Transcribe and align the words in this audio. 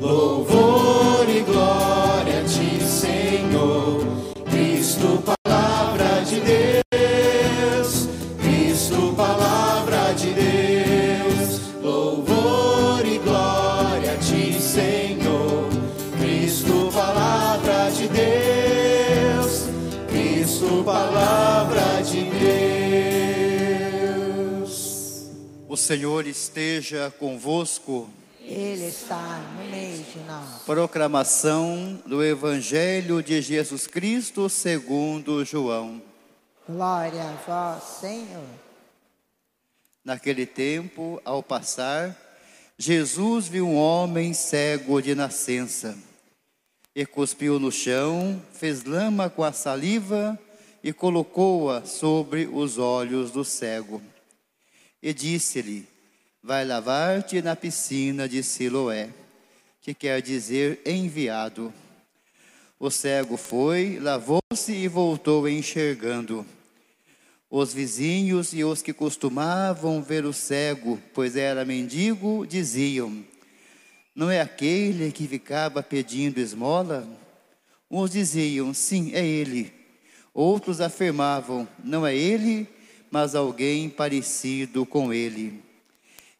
Louvor 0.00 1.28
e 1.28 1.40
glória 1.40 2.40
a 2.40 2.44
ti, 2.44 2.80
Senhor. 2.80 4.06
Cristo, 4.48 5.22
palavra 5.44 6.20
de 6.24 6.40
Deus. 6.40 8.08
Cristo, 8.40 9.12
palavra 9.16 10.12
de 10.14 10.32
Deus. 10.34 11.60
Louvor 11.82 13.04
e 13.04 13.18
glória 13.18 14.12
a 14.12 14.16
ti, 14.18 14.60
Senhor. 14.60 15.68
Cristo, 16.20 16.90
palavra 16.92 17.90
de 17.90 18.06
Deus. 18.06 19.64
Cristo, 20.08 20.84
palavra 20.84 22.02
de 22.04 22.22
Deus. 24.62 25.26
O 25.68 25.76
Senhor 25.76 26.24
esteja 26.28 27.12
convosco. 27.18 28.08
Ele 28.50 28.86
está 28.86 29.40
no 29.58 29.70
meio 29.70 30.02
de 30.02 30.18
nós. 30.20 30.62
Proclamação 30.64 32.00
do 32.06 32.24
Evangelho 32.24 33.22
de 33.22 33.42
Jesus 33.42 33.86
Cristo 33.86 34.48
segundo 34.48 35.44
João. 35.44 36.00
Glória 36.66 37.24
a 37.24 37.32
vós, 37.46 37.82
Senhor. 38.00 38.46
Naquele 40.02 40.46
tempo, 40.46 41.20
ao 41.26 41.42
passar, 41.42 42.16
Jesus 42.78 43.48
viu 43.48 43.68
um 43.68 43.76
homem 43.76 44.32
cego 44.32 45.02
de 45.02 45.14
nascença. 45.14 45.94
E 46.96 47.04
cuspiu 47.04 47.60
no 47.60 47.70
chão, 47.70 48.42
fez 48.54 48.82
lama 48.82 49.28
com 49.28 49.44
a 49.44 49.52
saliva 49.52 50.38
e 50.82 50.90
colocou-a 50.90 51.84
sobre 51.84 52.46
os 52.50 52.78
olhos 52.78 53.30
do 53.30 53.44
cego. 53.44 54.00
E 55.02 55.12
disse-lhe: 55.12 55.86
Vai 56.42 56.64
lavar-te 56.64 57.42
na 57.42 57.56
piscina 57.56 58.28
de 58.28 58.44
Siloé, 58.44 59.10
que 59.82 59.92
quer 59.92 60.22
dizer 60.22 60.80
enviado. 60.86 61.74
O 62.78 62.90
cego 62.90 63.36
foi, 63.36 63.98
lavou-se 63.98 64.72
e 64.72 64.86
voltou 64.86 65.48
enxergando. 65.48 66.46
Os 67.50 67.74
vizinhos 67.74 68.52
e 68.52 68.62
os 68.62 68.80
que 68.80 68.92
costumavam 68.92 70.00
ver 70.00 70.24
o 70.24 70.32
cego, 70.32 71.00
pois 71.12 71.34
era 71.34 71.64
mendigo, 71.64 72.46
diziam: 72.46 73.24
Não 74.14 74.30
é 74.30 74.40
aquele 74.40 75.10
que 75.10 75.26
ficava 75.26 75.82
pedindo 75.82 76.38
esmola? 76.38 77.08
Uns 77.90 78.10
diziam: 78.12 78.72
Sim, 78.72 79.12
é 79.12 79.26
ele. 79.26 79.72
Outros 80.32 80.80
afirmavam: 80.80 81.66
Não 81.82 82.06
é 82.06 82.14
ele, 82.14 82.68
mas 83.10 83.34
alguém 83.34 83.90
parecido 83.90 84.86
com 84.86 85.12
ele. 85.12 85.67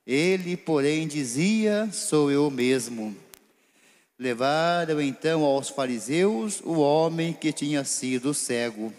Ele, 0.09 0.56
porém, 0.56 1.06
dizia: 1.06 1.91
Sou 1.92 2.31
eu 2.31 2.51
mesmo. 2.51 3.14
Levaram 4.19 5.03
então 5.03 5.45
aos 5.45 5.69
fariseus 5.69 6.62
o 6.65 6.78
homem 6.78 7.34
que 7.34 7.53
tinha 7.53 7.84
sido 7.84 8.33
cego. 8.33 8.91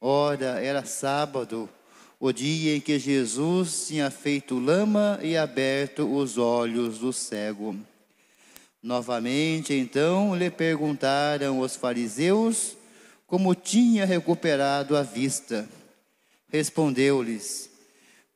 Ora, 0.00 0.62
era 0.62 0.84
sábado, 0.84 1.68
o 2.20 2.30
dia 2.30 2.76
em 2.76 2.80
que 2.80 2.96
Jesus 2.96 3.88
tinha 3.88 4.08
feito 4.08 4.56
lama 4.60 5.18
e 5.20 5.36
aberto 5.36 6.06
os 6.06 6.38
olhos 6.38 6.98
do 6.98 7.12
cego. 7.12 7.76
Novamente, 8.80 9.74
então, 9.74 10.36
lhe 10.36 10.48
perguntaram 10.48 11.58
os 11.58 11.74
fariseus 11.74 12.76
como 13.26 13.52
tinha 13.52 14.04
recuperado 14.06 14.96
a 14.96 15.02
vista. 15.02 15.68
Respondeu-lhes: 16.48 17.69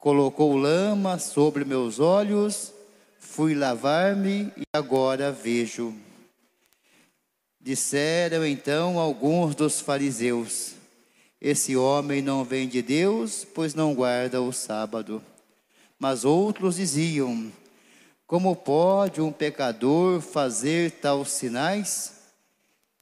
Colocou 0.04 0.54
lama 0.54 1.18
sobre 1.18 1.64
meus 1.64 1.98
olhos, 1.98 2.74
fui 3.18 3.54
lavar-me 3.54 4.52
e 4.54 4.62
agora 4.70 5.32
vejo. 5.32 5.94
Disseram 7.58 8.44
então 8.44 8.98
alguns 8.98 9.54
dos 9.54 9.80
fariseus: 9.80 10.74
Esse 11.40 11.74
homem 11.74 12.20
não 12.20 12.44
vem 12.44 12.68
de 12.68 12.82
Deus, 12.82 13.46
pois 13.54 13.74
não 13.74 13.94
guarda 13.94 14.42
o 14.42 14.52
sábado. 14.52 15.22
Mas 15.98 16.22
outros 16.22 16.76
diziam: 16.76 17.50
Como 18.26 18.54
pode 18.54 19.22
um 19.22 19.32
pecador 19.32 20.20
fazer 20.20 20.90
tais 20.90 21.30
sinais? 21.30 22.12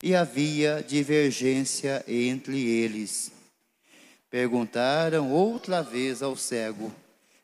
E 0.01 0.15
havia 0.15 0.85
divergência 0.87 2.05
entre 2.07 2.65
eles. 2.65 3.42
Perguntaram 4.33 5.31
outra 5.31 5.83
vez 5.83 6.23
ao 6.23 6.35
cego: 6.35 6.91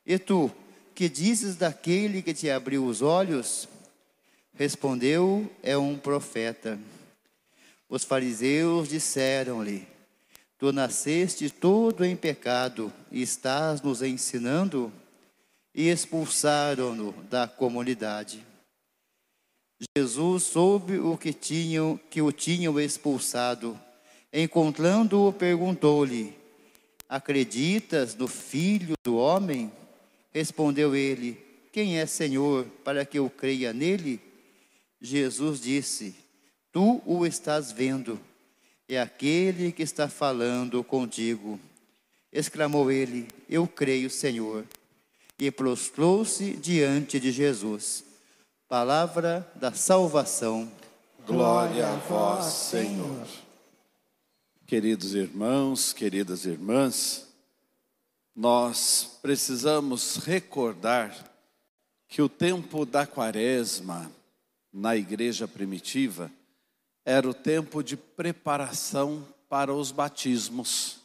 E 0.06 0.19
tu, 0.19 0.50
que 0.94 1.06
dizes 1.06 1.54
daquele 1.54 2.22
que 2.22 2.32
te 2.32 2.49
abriu 2.49 2.87
os 2.87 3.03
olhos? 3.03 3.69
Respondeu: 4.54 5.53
É 5.62 5.77
um 5.77 5.98
profeta. 5.98 6.78
Os 7.91 8.04
fariseus 8.04 8.88
disseram-lhe: 8.88 9.87
Tu 10.59 10.72
nasceste 10.72 11.50
todo 11.50 12.06
em 12.06 12.16
pecado 12.16 12.91
e 13.12 13.21
estás 13.21 13.82
nos 13.82 14.00
ensinando? 14.00 14.91
E 15.75 15.91
expulsaram-no 15.91 17.12
da 17.25 17.47
comunidade. 17.47 18.43
Jesus 19.94 20.44
soube 20.44 20.98
o 20.98 21.19
que 21.19 21.34
tinham 21.34 22.00
que 22.09 22.22
o 22.22 22.32
tinham 22.32 22.81
expulsado. 22.81 23.78
Encontrando-o, 24.32 25.34
perguntou-lhe: 25.34 26.38
Acreditas 27.09 28.15
no 28.15 28.29
Filho 28.29 28.95
do 29.03 29.17
homem? 29.17 29.73
Respondeu 30.33 30.95
ele: 30.95 31.39
Quem 31.73 31.99
é 31.99 32.07
Senhor 32.07 32.67
para 32.85 33.05
que 33.05 33.19
eu 33.19 33.31
creia 33.31 33.73
nele? 33.73 34.21
Jesus 35.01 35.61
disse: 35.61 36.15
Tu 36.73 37.01
o 37.07 37.25
estás 37.25 37.73
vendo, 37.73 38.21
é 38.89 39.01
aquele 39.01 39.73
que 39.73 39.83
está 39.83 40.09
falando 40.09 40.85
contigo. 40.85 41.59
Exclamou 42.33 42.91
ele: 42.91 43.27
Eu 43.49 43.67
creio, 43.67 44.11
Senhor. 44.11 44.65
E 45.39 45.51
prostrou-se 45.51 46.53
diante 46.55 47.19
de 47.19 47.31
Jesus. 47.31 48.05
Palavra 48.69 49.51
da 49.55 49.73
salvação. 49.73 50.71
Glória 51.27 51.87
a 51.89 51.95
vós, 51.97 52.45
Senhor. 52.47 53.27
Queridos 54.69 55.15
irmãos, 55.15 55.95
queridas 55.95 56.45
irmãs, 56.45 57.27
nós 58.37 59.19
precisamos 59.23 60.17
recordar 60.17 61.17
que 62.06 62.21
o 62.21 62.29
tempo 62.29 62.84
da 62.84 63.07
quaresma 63.07 64.12
na 64.71 64.95
igreja 64.95 65.49
primitiva 65.49 66.31
era 67.03 67.27
o 67.27 67.33
tempo 67.33 67.83
de 67.83 67.97
preparação 67.97 69.27
para 69.49 69.73
os 69.73 69.91
batismos. 69.91 70.99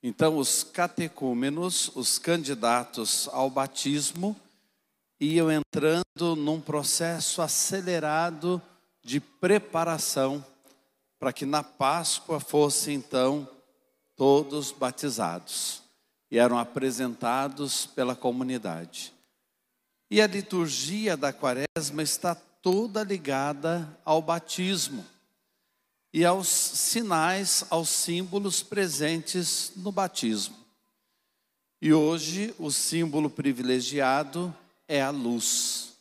Então, 0.00 0.38
os 0.38 0.62
catecúmenos, 0.62 1.90
os 1.96 2.16
candidatos 2.16 3.28
ao 3.32 3.50
batismo, 3.50 4.36
iam 5.18 5.50
entrando 5.50 6.36
num 6.36 6.60
processo 6.60 7.42
acelerado 7.42 8.62
de 9.02 9.18
preparação 9.18 10.46
para 11.24 11.32
que 11.32 11.46
na 11.46 11.62
Páscoa 11.62 12.38
fossem 12.38 12.96
então 12.96 13.48
todos 14.14 14.70
batizados 14.70 15.80
e 16.30 16.36
eram 16.36 16.58
apresentados 16.58 17.86
pela 17.86 18.14
comunidade. 18.14 19.10
E 20.10 20.20
a 20.20 20.26
liturgia 20.26 21.16
da 21.16 21.32
Quaresma 21.32 22.02
está 22.02 22.34
toda 22.34 23.02
ligada 23.02 23.88
ao 24.04 24.20
batismo 24.20 25.02
e 26.12 26.26
aos 26.26 26.46
sinais, 26.46 27.64
aos 27.70 27.88
símbolos 27.88 28.62
presentes 28.62 29.72
no 29.76 29.90
batismo. 29.90 30.58
E 31.80 31.90
hoje 31.90 32.54
o 32.58 32.70
símbolo 32.70 33.30
privilegiado 33.30 34.54
é 34.86 35.00
a 35.00 35.08
luz. 35.08 35.94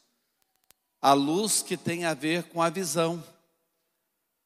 A 1.01 1.13
luz 1.13 1.61
que 1.61 1.77
tem 1.77 2.03
a 2.03 2.13
ver 2.13 2.43
com 2.43 2.61
a 2.61 2.69
visão, 2.69 3.23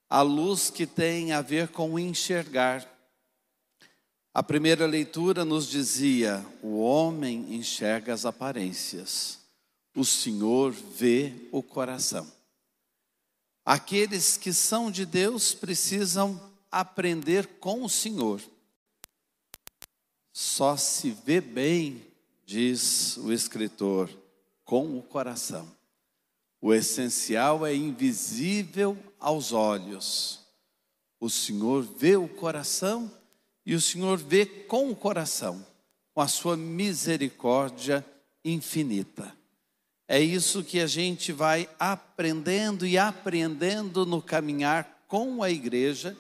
a 0.10 0.22
luz 0.22 0.70
que 0.70 0.86
tem 0.86 1.32
a 1.34 1.42
ver 1.42 1.70
com 1.70 2.00
enxergar. 2.00 2.88
A 4.34 4.42
primeira 4.42 4.86
leitura 4.86 5.44
nos 5.44 5.68
dizia: 5.68 6.46
o 6.62 6.80
homem 6.80 7.56
enxerga 7.56 8.14
as 8.14 8.26
aparências, 8.26 9.40
o 9.96 10.06
Senhor 10.06 10.72
vê 10.72 11.34
o 11.52 11.62
coração. 11.62 12.32
Aqueles 13.66 14.38
que 14.38 14.54
são 14.54 14.90
de 14.90 15.06
Deus 15.06 15.54
precisam 15.54 16.40
aprender 16.72 17.60
com 17.60 17.84
o 17.84 17.90
Senhor. 17.90 18.42
Só 20.32 20.78
se 20.78 21.12
vê 21.12 21.42
bem, 21.42 22.06
diz 22.46 23.18
o 23.18 23.34
escritor, 23.34 24.10
com 24.64 24.98
o 24.98 25.02
coração. 25.02 25.77
O 26.62 26.74
essencial 26.74 27.66
é 27.66 27.74
invisível 27.76 28.98
aos 29.20 29.52
olhos. 29.52 30.40
O 31.20 31.30
Senhor 31.30 31.84
vê 31.84 32.16
o 32.16 32.28
coração 32.28 33.12
e 33.66 33.76
o 33.76 33.82
Senhor 33.82 34.18
vê 34.18 34.46
com 34.46 34.90
o 34.90 34.96
coração, 34.96 35.66
com 36.14 36.22
a 36.22 36.28
sua 36.28 36.56
misericórdia 36.56 38.06
infinita. 38.44 39.36
É 40.08 40.20
isso 40.20 40.64
que 40.64 40.80
a 40.80 40.88
gente 40.88 41.34
vai 41.34 41.70
aprendendo 41.78 42.88
e 42.88 42.98
apreendendo 42.98 44.06
no 44.06 44.22
caminhar 44.22 45.04
com 45.08 45.44
a 45.44 45.50
igreja, 45.50 46.16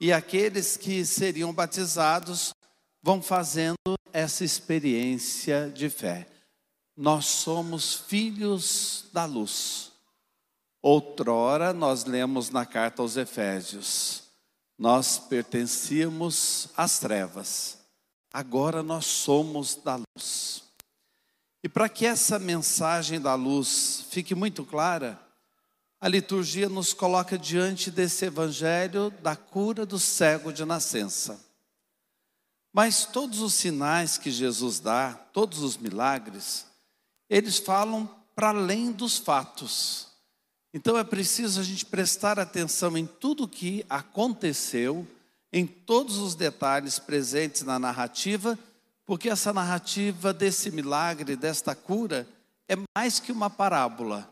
e 0.00 0.12
aqueles 0.12 0.76
que 0.76 1.04
seriam 1.04 1.52
batizados 1.52 2.52
vão 3.00 3.22
fazendo 3.22 3.76
essa 4.12 4.44
experiência 4.44 5.70
de 5.72 5.88
fé. 5.88 6.26
Nós 6.96 7.26
somos 7.26 7.94
filhos 7.94 9.06
da 9.12 9.24
luz. 9.24 9.92
Outrora 10.82 11.72
nós 11.72 12.04
lemos 12.04 12.50
na 12.50 12.66
carta 12.66 13.02
aos 13.02 13.16
Efésios, 13.16 14.24
nós 14.76 15.16
pertencíamos 15.16 16.68
às 16.76 16.98
trevas, 16.98 17.78
agora 18.32 18.82
nós 18.82 19.06
somos 19.06 19.76
da 19.76 19.94
luz. 19.94 20.64
E 21.62 21.68
para 21.68 21.88
que 21.88 22.04
essa 22.04 22.36
mensagem 22.36 23.20
da 23.20 23.36
luz 23.36 24.06
fique 24.10 24.34
muito 24.34 24.64
clara, 24.64 25.20
a 26.00 26.08
liturgia 26.08 26.68
nos 26.68 26.92
coloca 26.92 27.38
diante 27.38 27.88
desse 27.88 28.24
evangelho 28.24 29.08
da 29.22 29.36
cura 29.36 29.86
do 29.86 30.00
cego 30.00 30.52
de 30.52 30.64
nascença. 30.64 31.38
Mas 32.72 33.06
todos 33.06 33.38
os 33.38 33.54
sinais 33.54 34.18
que 34.18 34.32
Jesus 34.32 34.80
dá, 34.80 35.14
todos 35.32 35.60
os 35.60 35.76
milagres, 35.76 36.71
eles 37.34 37.58
falam 37.58 38.08
para 38.34 38.50
além 38.50 38.92
dos 38.92 39.18
fatos. 39.18 40.08
Então 40.72 40.96
é 40.96 41.04
preciso 41.04 41.60
a 41.60 41.64
gente 41.64 41.84
prestar 41.84 42.38
atenção 42.38 42.96
em 42.96 43.06
tudo 43.06 43.48
que 43.48 43.84
aconteceu, 43.88 45.06
em 45.52 45.66
todos 45.66 46.18
os 46.18 46.34
detalhes 46.34 46.98
presentes 46.98 47.62
na 47.62 47.78
narrativa 47.78 48.58
porque 49.04 49.28
essa 49.28 49.52
narrativa 49.52 50.32
desse 50.32 50.70
milagre, 50.70 51.36
desta 51.36 51.74
cura, 51.74 52.26
é 52.68 52.74
mais 52.96 53.18
que 53.18 53.32
uma 53.32 53.50
parábola, 53.50 54.26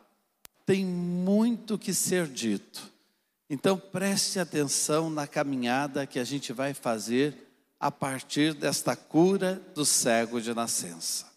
tem 0.65 0.85
muito 0.85 1.77
que 1.77 1.93
ser 1.93 2.27
dito. 2.27 2.91
Então 3.49 3.77
preste 3.77 4.39
atenção 4.39 5.11
na 5.11 5.27
caminhada 5.27 6.07
que 6.07 6.19
a 6.19 6.25
gente 6.25 6.53
vai 6.53 6.73
fazer 6.73 7.49
a 7.79 7.91
partir 7.91 8.55
desta 8.55 8.95
cura 8.95 9.61
do 9.75 9.85
cego 9.85 10.41
de 10.41 10.55
nascença. 10.55 11.30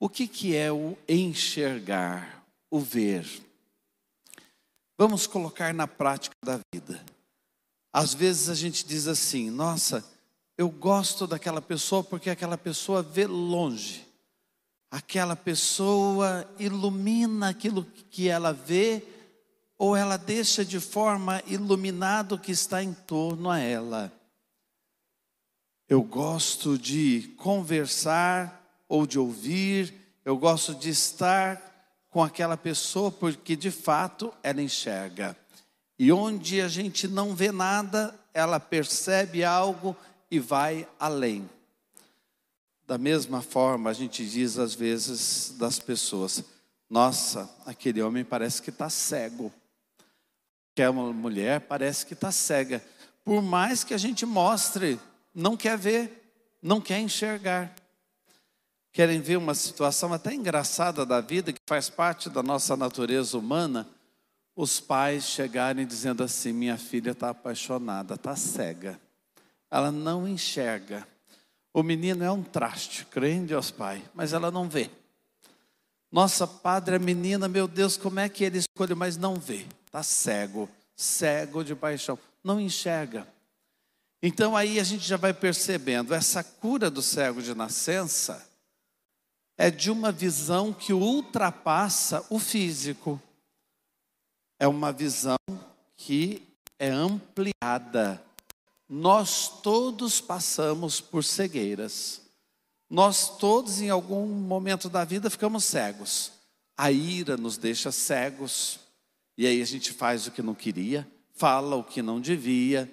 O 0.00 0.08
que, 0.08 0.28
que 0.28 0.54
é 0.54 0.70
o 0.70 0.96
enxergar, 1.08 2.44
o 2.70 2.78
ver? 2.78 3.26
Vamos 4.96 5.26
colocar 5.26 5.74
na 5.74 5.86
prática 5.86 6.34
da 6.44 6.60
vida. 6.72 7.04
Às 7.92 8.14
vezes 8.14 8.48
a 8.48 8.54
gente 8.54 8.86
diz 8.86 9.08
assim: 9.08 9.50
nossa, 9.50 10.04
eu 10.56 10.68
gosto 10.68 11.26
daquela 11.26 11.62
pessoa 11.62 12.02
porque 12.04 12.30
aquela 12.30 12.58
pessoa 12.58 13.02
vê 13.02 13.26
longe. 13.26 14.06
Aquela 14.90 15.36
pessoa 15.36 16.48
ilumina 16.58 17.50
aquilo 17.50 17.84
que 18.10 18.28
ela 18.28 18.52
vê, 18.52 19.02
ou 19.76 19.94
ela 19.94 20.16
deixa 20.16 20.64
de 20.64 20.80
forma 20.80 21.42
iluminado 21.46 22.36
o 22.36 22.38
que 22.38 22.52
está 22.52 22.82
em 22.82 22.94
torno 22.94 23.50
a 23.50 23.58
ela. 23.58 24.12
Eu 25.88 26.02
gosto 26.02 26.78
de 26.78 27.34
conversar 27.36 28.57
ou 28.88 29.06
de 29.06 29.18
ouvir, 29.18 29.92
eu 30.24 30.36
gosto 30.36 30.74
de 30.74 30.90
estar 30.90 31.62
com 32.10 32.22
aquela 32.22 32.56
pessoa 32.56 33.10
porque 33.10 33.54
de 33.54 33.70
fato 33.70 34.32
ela 34.42 34.62
enxerga. 34.62 35.36
E 35.98 36.12
onde 36.12 36.60
a 36.60 36.68
gente 36.68 37.06
não 37.08 37.34
vê 37.34 37.50
nada, 37.50 38.18
ela 38.32 38.60
percebe 38.60 39.44
algo 39.44 39.96
e 40.30 40.38
vai 40.38 40.88
além. 40.98 41.48
Da 42.86 42.96
mesma 42.96 43.42
forma, 43.42 43.90
a 43.90 43.92
gente 43.92 44.26
diz 44.26 44.58
às 44.58 44.74
vezes 44.74 45.54
das 45.58 45.78
pessoas: 45.78 46.42
nossa, 46.88 47.50
aquele 47.66 48.00
homem 48.00 48.24
parece 48.24 48.62
que 48.62 48.70
está 48.70 48.88
cego. 48.88 49.52
Aquela 50.72 51.12
mulher 51.12 51.60
parece 51.62 52.06
que 52.06 52.14
está 52.14 52.30
cega. 52.30 52.82
Por 53.24 53.42
mais 53.42 53.84
que 53.84 53.92
a 53.92 53.98
gente 53.98 54.24
mostre, 54.24 54.98
não 55.34 55.56
quer 55.56 55.76
ver, 55.76 56.32
não 56.62 56.80
quer 56.80 57.00
enxergar. 57.00 57.74
Querem 58.92 59.20
ver 59.20 59.36
uma 59.36 59.54
situação 59.54 60.12
até 60.12 60.34
engraçada 60.34 61.04
da 61.06 61.20
vida, 61.20 61.52
que 61.52 61.60
faz 61.66 61.88
parte 61.88 62.28
da 62.30 62.42
nossa 62.42 62.76
natureza 62.76 63.38
humana? 63.38 63.88
Os 64.56 64.80
pais 64.80 65.24
chegarem 65.24 65.86
dizendo 65.86 66.22
assim: 66.22 66.52
minha 66.52 66.76
filha 66.76 67.12
está 67.12 67.30
apaixonada, 67.30 68.14
está 68.14 68.34
cega 68.34 68.98
ela 69.70 69.90
não 69.90 70.26
enxerga. 70.26 71.06
O 71.72 71.82
menino 71.82 72.24
é 72.24 72.30
um 72.30 72.42
traste, 72.42 73.04
crê 73.06 73.32
em 73.32 73.44
Deus 73.44 73.70
Pai, 73.70 74.02
mas 74.14 74.32
ela 74.32 74.50
não 74.50 74.68
vê. 74.68 74.90
Nossa, 76.10 76.46
padre, 76.46 76.96
a 76.96 76.98
menina, 76.98 77.48
meu 77.48 77.68
Deus, 77.68 77.96
como 77.96 78.18
é 78.18 78.28
que 78.28 78.42
ele 78.42 78.58
escolhe, 78.58 78.94
mas 78.94 79.16
não 79.16 79.36
vê. 79.36 79.66
Está 79.86 80.02
cego, 80.02 80.68
cego 80.96 81.62
de 81.62 81.74
paixão, 81.74 82.18
não 82.42 82.58
enxerga. 82.58 83.28
Então 84.22 84.56
aí 84.56 84.80
a 84.80 84.84
gente 84.84 85.06
já 85.06 85.16
vai 85.16 85.34
percebendo, 85.34 86.14
essa 86.14 86.42
cura 86.42 86.90
do 86.90 87.02
cego 87.02 87.42
de 87.42 87.54
nascença 87.54 88.44
é 89.58 89.70
de 89.70 89.90
uma 89.90 90.10
visão 90.10 90.72
que 90.72 90.94
ultrapassa 90.94 92.24
o 92.30 92.38
físico. 92.38 93.20
É 94.58 94.66
uma 94.66 94.92
visão 94.92 95.36
que 95.96 96.42
é 96.78 96.88
ampliada 96.88 98.24
nós 98.88 99.60
todos 99.60 100.20
passamos 100.20 101.00
por 101.00 101.22
cegueiras. 101.22 102.22
Nós 102.88 103.36
todos, 103.36 103.82
em 103.82 103.90
algum 103.90 104.26
momento 104.26 104.88
da 104.88 105.04
vida, 105.04 105.28
ficamos 105.28 105.64
cegos. 105.64 106.32
A 106.74 106.90
ira 106.90 107.36
nos 107.36 107.58
deixa 107.58 107.92
cegos. 107.92 108.80
E 109.36 109.46
aí 109.46 109.60
a 109.60 109.66
gente 109.66 109.92
faz 109.92 110.26
o 110.26 110.30
que 110.30 110.40
não 110.40 110.54
queria, 110.54 111.06
fala 111.34 111.76
o 111.76 111.84
que 111.84 112.00
não 112.00 112.18
devia. 112.18 112.90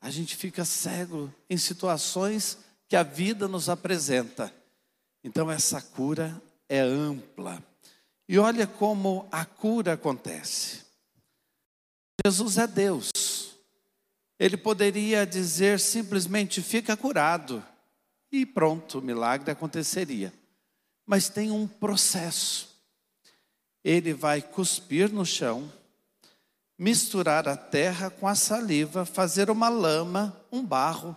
A 0.00 0.10
gente 0.10 0.36
fica 0.36 0.64
cego 0.64 1.32
em 1.50 1.56
situações 1.56 2.58
que 2.88 2.94
a 2.94 3.02
vida 3.02 3.48
nos 3.48 3.68
apresenta. 3.68 4.54
Então 5.26 5.50
essa 5.50 5.82
cura 5.82 6.40
é 6.68 6.78
ampla. 6.78 7.60
E 8.28 8.38
olha 8.38 8.64
como 8.64 9.28
a 9.32 9.44
cura 9.44 9.94
acontece. 9.94 10.84
Jesus 12.24 12.58
é 12.58 12.66
Deus. 12.68 13.10
Ele 14.38 14.56
poderia 14.56 15.26
dizer 15.26 15.80
simplesmente: 15.80 16.62
fica 16.62 16.96
curado, 16.96 17.62
e 18.30 18.46
pronto, 18.46 19.00
o 19.00 19.02
milagre 19.02 19.50
aconteceria. 19.50 20.32
Mas 21.04 21.28
tem 21.28 21.50
um 21.50 21.66
processo. 21.66 22.76
Ele 23.82 24.14
vai 24.14 24.40
cuspir 24.40 25.12
no 25.12 25.26
chão, 25.26 25.72
misturar 26.78 27.48
a 27.48 27.56
terra 27.56 28.10
com 28.10 28.28
a 28.28 28.36
saliva, 28.36 29.04
fazer 29.04 29.50
uma 29.50 29.68
lama, 29.68 30.40
um 30.52 30.64
barro 30.64 31.16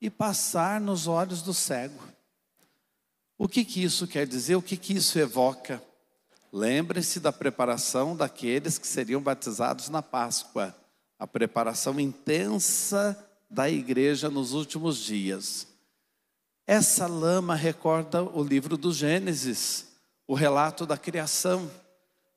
e 0.00 0.10
passar 0.10 0.80
nos 0.80 1.06
olhos 1.06 1.40
do 1.40 1.54
cego. 1.54 2.13
O 3.36 3.48
que, 3.48 3.64
que 3.64 3.82
isso 3.82 4.06
quer 4.06 4.26
dizer? 4.26 4.54
O 4.56 4.62
que, 4.62 4.76
que 4.76 4.94
isso 4.94 5.18
evoca? 5.18 5.82
Lembre-se 6.52 7.18
da 7.18 7.32
preparação 7.32 8.16
daqueles 8.16 8.78
que 8.78 8.86
seriam 8.86 9.20
batizados 9.20 9.88
na 9.88 10.00
Páscoa 10.00 10.74
a 11.18 11.26
preparação 11.26 11.98
intensa 11.98 13.16
da 13.48 13.68
igreja 13.70 14.28
nos 14.28 14.52
últimos 14.52 14.98
dias. 14.98 15.66
Essa 16.66 17.06
lama 17.06 17.54
recorda 17.54 18.22
o 18.22 18.42
livro 18.42 18.76
do 18.76 18.92
Gênesis, 18.92 19.86
o 20.26 20.34
relato 20.34 20.86
da 20.86 20.96
criação, 20.96 21.70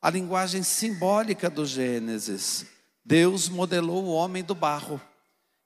a 0.01 0.10
linguagem 0.10 0.63
simbólica 0.63 1.50
do 1.50 1.66
Gênesis. 1.66 2.66
Deus 3.04 3.50
modelou 3.50 4.04
o 4.06 4.13
homem 4.13 4.44
do 4.44 4.56
barro 4.56 5.01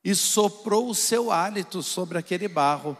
e 0.03 0.15
soprou 0.15 0.89
o 0.89 0.95
seu 0.95 1.31
hálito 1.31 1.81
sobre 1.83 2.17
aquele 2.17 2.47
barro 2.47 2.97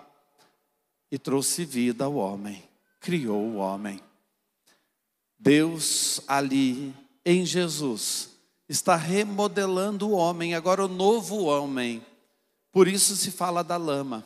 e 1.12 1.20
trouxe 1.20 1.66
vida 1.66 2.06
ao 2.06 2.16
homem, 2.16 2.64
criou 3.00 3.42
o 3.42 3.56
homem. 3.58 4.00
Deus 5.38 6.22
ali 6.28 6.94
em 7.26 7.46
Jesus 7.46 8.30
está 8.70 8.96
remodelando 8.96 10.08
o 10.08 10.14
homem, 10.14 10.56
agora 10.56 10.86
o 10.86 10.88
novo 10.88 11.44
homem. 11.44 12.06
Por 12.72 12.88
isso 12.88 13.16
se 13.18 13.30
fala 13.30 13.64
da 13.64 13.76
lama. 13.76 14.26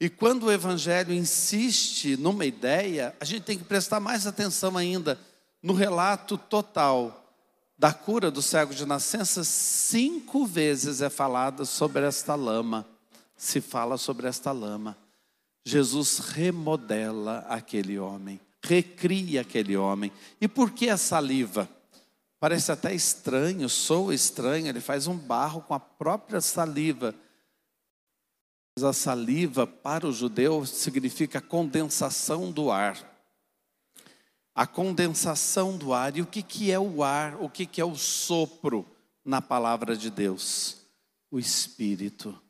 E 0.00 0.08
quando 0.08 0.46
o 0.46 0.52
Evangelho 0.52 1.14
insiste 1.14 2.16
numa 2.16 2.44
ideia, 2.44 3.14
a 3.20 3.24
gente 3.24 3.44
tem 3.44 3.56
que 3.56 3.62
prestar 3.62 4.00
mais 4.00 4.26
atenção 4.26 4.76
ainda 4.76 5.16
no 5.62 5.74
relato 5.74 6.36
total 6.36 7.22
da 7.78 7.92
cura 7.92 8.30
do 8.30 8.42
cego 8.42 8.74
de 8.74 8.84
nascença. 8.84 9.44
Cinco 9.44 10.44
vezes 10.44 11.00
é 11.00 11.08
falado 11.08 11.64
sobre 11.64 12.04
esta 12.04 12.34
lama, 12.34 12.84
se 13.36 13.60
fala 13.60 13.96
sobre 13.96 14.26
esta 14.26 14.50
lama. 14.50 14.96
Jesus 15.64 16.18
remodela 16.18 17.38
aquele 17.48 17.98
homem, 17.98 18.40
recria 18.62 19.42
aquele 19.42 19.76
homem. 19.76 20.12
E 20.40 20.48
por 20.48 20.72
que 20.72 20.88
a 20.88 20.96
saliva? 20.96 21.68
Parece 22.40 22.72
até 22.72 22.92
estranho, 22.92 23.68
soa 23.68 24.14
estranho, 24.14 24.66
ele 24.66 24.80
faz 24.80 25.06
um 25.06 25.16
barro 25.16 25.62
com 25.62 25.74
a 25.74 25.80
própria 25.80 26.40
saliva. 26.40 27.14
Mas 28.76 28.84
a 28.84 28.92
saliva 28.92 29.66
para 29.66 30.06
o 30.06 30.12
judeu 30.12 30.66
significa 30.66 31.40
condensação 31.40 32.50
do 32.50 32.70
ar. 32.70 32.96
a 34.54 34.66
condensação 34.66 35.76
do 35.78 35.92
ar. 35.92 36.16
E 36.16 36.22
o 36.22 36.26
que, 36.26 36.42
que 36.42 36.70
é 36.70 36.78
o 36.78 37.02
ar? 37.02 37.40
O 37.40 37.48
que, 37.48 37.64
que 37.66 37.80
é 37.80 37.84
o 37.84 37.96
sopro 37.96 38.86
na 39.24 39.40
palavra 39.40 39.96
de 39.96 40.10
Deus? 40.10 40.78
O 41.30 41.38
Espírito. 41.38 42.41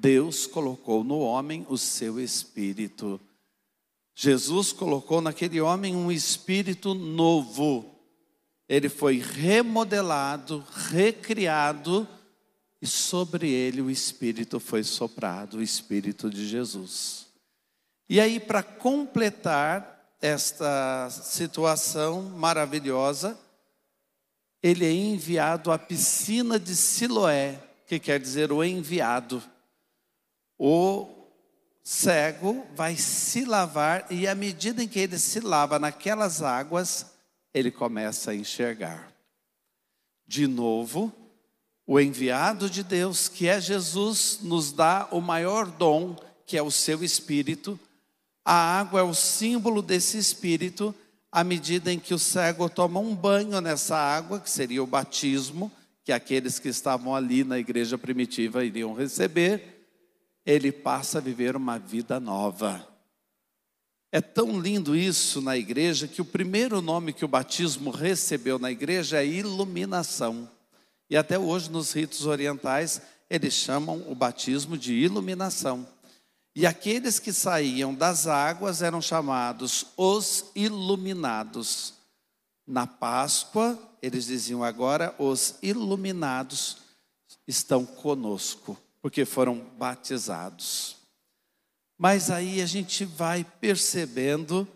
Deus 0.00 0.46
colocou 0.46 1.02
no 1.02 1.18
homem 1.18 1.66
o 1.68 1.76
seu 1.76 2.20
Espírito. 2.20 3.20
Jesus 4.14 4.72
colocou 4.72 5.20
naquele 5.20 5.60
homem 5.60 5.96
um 5.96 6.10
espírito 6.10 6.94
novo. 6.94 7.98
Ele 8.68 8.88
foi 8.88 9.18
remodelado, 9.18 10.64
recriado, 10.90 12.06
e 12.80 12.86
sobre 12.86 13.50
ele 13.50 13.80
o 13.80 13.90
Espírito 13.90 14.60
foi 14.60 14.84
soprado, 14.84 15.58
o 15.58 15.62
Espírito 15.62 16.30
de 16.30 16.46
Jesus. 16.46 17.26
E 18.08 18.20
aí, 18.20 18.38
para 18.38 18.62
completar 18.62 20.16
esta 20.20 21.10
situação 21.10 22.22
maravilhosa, 22.22 23.36
ele 24.62 24.84
é 24.84 24.92
enviado 24.92 25.72
à 25.72 25.78
piscina 25.78 26.58
de 26.58 26.76
Siloé, 26.76 27.60
que 27.84 27.98
quer 27.98 28.20
dizer 28.20 28.52
o 28.52 28.62
enviado. 28.62 29.42
O 30.58 31.08
cego 31.82 32.66
vai 32.74 32.96
se 32.96 33.44
lavar 33.44 34.06
e 34.10 34.26
à 34.26 34.34
medida 34.34 34.82
em 34.82 34.88
que 34.88 34.98
ele 34.98 35.18
se 35.18 35.40
lava 35.40 35.78
naquelas 35.78 36.42
águas, 36.42 37.06
ele 37.54 37.70
começa 37.70 38.32
a 38.32 38.34
enxergar. 38.34 39.12
De 40.26 40.46
novo, 40.46 41.12
o 41.86 41.98
enviado 41.98 42.68
de 42.68 42.82
Deus, 42.82 43.28
que 43.28 43.48
é 43.48 43.58
Jesus, 43.58 44.40
nos 44.42 44.72
dá 44.72 45.08
o 45.10 45.20
maior 45.20 45.66
dom, 45.66 46.14
que 46.44 46.58
é 46.58 46.62
o 46.62 46.70
seu 46.70 47.02
espírito, 47.02 47.80
a 48.44 48.80
água 48.80 49.00
é 49.00 49.02
o 49.02 49.14
símbolo 49.14 49.80
desse 49.80 50.18
espírito, 50.18 50.94
à 51.30 51.44
medida 51.44 51.92
em 51.92 51.98
que 51.98 52.12
o 52.12 52.18
cego 52.18 52.68
toma 52.68 52.98
um 53.00 53.14
banho 53.14 53.60
nessa 53.60 53.96
água, 53.96 54.40
que 54.40 54.50
seria 54.50 54.82
o 54.82 54.86
batismo, 54.86 55.70
que 56.02 56.12
aqueles 56.12 56.58
que 56.58 56.68
estavam 56.68 57.14
ali 57.14 57.44
na 57.44 57.58
igreja 57.58 57.98
primitiva 57.98 58.64
iriam 58.64 58.94
receber, 58.94 59.77
ele 60.48 60.72
passa 60.72 61.18
a 61.18 61.20
viver 61.20 61.54
uma 61.54 61.78
vida 61.78 62.18
nova. 62.18 62.88
É 64.10 64.18
tão 64.18 64.58
lindo 64.58 64.96
isso 64.96 65.42
na 65.42 65.58
igreja 65.58 66.08
que 66.08 66.22
o 66.22 66.24
primeiro 66.24 66.80
nome 66.80 67.12
que 67.12 67.22
o 67.22 67.28
batismo 67.28 67.90
recebeu 67.90 68.58
na 68.58 68.70
igreja 68.70 69.18
é 69.18 69.26
iluminação. 69.26 70.50
E 71.10 71.18
até 71.18 71.38
hoje 71.38 71.70
nos 71.70 71.92
ritos 71.92 72.24
orientais 72.24 73.02
eles 73.28 73.52
chamam 73.52 74.02
o 74.10 74.14
batismo 74.14 74.78
de 74.78 74.94
iluminação. 74.94 75.86
E 76.56 76.64
aqueles 76.64 77.18
que 77.18 77.30
saíam 77.30 77.94
das 77.94 78.26
águas 78.26 78.80
eram 78.80 79.02
chamados 79.02 79.88
os 79.98 80.46
iluminados. 80.54 81.92
Na 82.66 82.86
Páscoa, 82.86 83.78
eles 84.00 84.24
diziam 84.24 84.64
agora: 84.64 85.14
os 85.18 85.56
iluminados 85.62 86.78
estão 87.46 87.84
conosco, 87.84 88.78
porque 89.00 89.24
foram 89.24 89.58
batizados. 89.78 90.96
Mas 91.96 92.30
aí 92.30 92.60
a 92.62 92.66
gente 92.66 93.04
vai 93.04 93.44
percebendo 93.60 94.66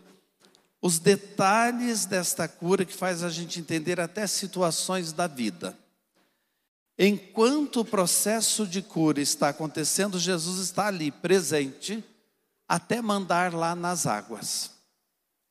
os 0.81 0.99
detalhes 0.99 2.05
desta 2.05 2.47
cura 2.47 2.83
que 2.83 2.93
faz 2.93 3.23
a 3.23 3.29
gente 3.29 3.59
entender 3.59 3.99
até 4.01 4.27
situações 4.27 5.13
da 5.13 5.27
vida. 5.27 5.77
Enquanto 6.97 7.79
o 7.79 7.85
processo 7.85 8.67
de 8.67 8.81
cura 8.81 9.21
está 9.21 9.49
acontecendo, 9.49 10.19
Jesus 10.19 10.59
está 10.59 10.87
ali 10.87 11.09
presente 11.09 12.03
até 12.67 13.01
mandar 13.01 13.53
lá 13.53 13.75
nas 13.75 14.05
águas. 14.05 14.71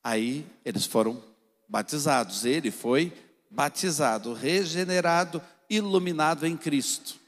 Aí 0.03 0.45
eles 0.63 0.85
foram 0.85 1.21
batizados, 1.67 2.45
ele 2.45 2.69
foi 2.69 3.11
batizado, 3.49 4.33
regenerado, 4.33 5.41
iluminado 5.69 6.45
em 6.45 6.55
Cristo. 6.55 7.22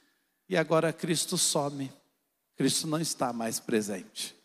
E 0.48 0.58
agora 0.58 0.94
Cristo 0.94 1.38
some. 1.38 1.92
Cristo 2.56 2.88
não 2.88 3.00
está 3.00 3.34
mais 3.34 3.60
presente. 3.60 4.36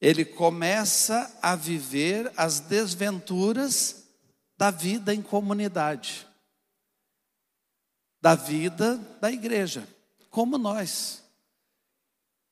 Ele 0.00 0.24
começa 0.24 1.38
a 1.40 1.56
viver 1.56 2.30
as 2.36 2.60
desventuras 2.60 4.04
da 4.56 4.70
vida 4.70 5.14
em 5.14 5.22
comunidade 5.22 6.26
da 8.26 8.34
vida 8.34 8.96
da 9.20 9.30
igreja, 9.30 9.86
como 10.30 10.58
nós. 10.58 11.22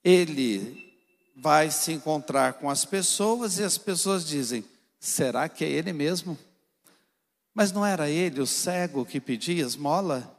Ele 0.04 0.94
vai 1.35 1.68
se 1.68 1.90
encontrar 1.90 2.52
com 2.52 2.71
as 2.71 2.85
pessoas 2.85 3.59
e 3.59 3.64
as 3.64 3.76
pessoas 3.76 4.25
dizem: 4.25 4.64
será 5.00 5.49
que 5.49 5.64
é 5.64 5.68
ele 5.68 5.92
mesmo? 5.92 6.38
Mas 7.52 7.73
não 7.73 7.85
era 7.85 8.09
ele 8.09 8.40
o 8.40 8.47
cego 8.47 9.04
que 9.04 9.21
pedia 9.21 9.64
esmola? 9.64 10.33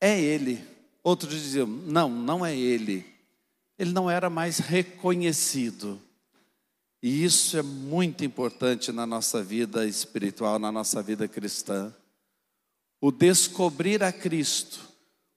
É 0.00 0.16
ele. 0.16 0.64
Outros 1.06 1.32
diziam: 1.32 1.66
não, 1.66 2.08
não 2.08 2.44
é 2.44 2.56
ele. 2.56 3.06
Ele 3.78 3.92
não 3.92 4.10
era 4.10 4.28
mais 4.28 4.58
reconhecido. 4.58 6.00
E 7.02 7.24
isso 7.24 7.56
é 7.56 7.62
muito 7.62 8.24
importante 8.24 8.90
na 8.90 9.06
nossa 9.06 9.42
vida 9.42 9.86
espiritual, 9.86 10.58
na 10.58 10.72
nossa 10.72 11.02
vida 11.02 11.28
cristã 11.28 11.94
o 13.00 13.10
descobrir 13.10 14.02
a 14.02 14.12
Cristo, 14.12 14.80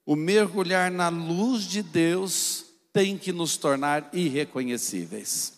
o 0.04 0.16
mergulhar 0.16 0.90
na 0.90 1.08
luz 1.08 1.64
de 1.64 1.82
Deus, 1.82 2.64
tem 2.92 3.16
que 3.16 3.32
nos 3.32 3.56
tornar 3.56 4.10
irreconhecíveis. 4.12 5.52